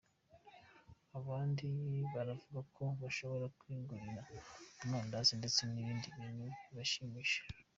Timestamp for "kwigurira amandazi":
3.59-5.31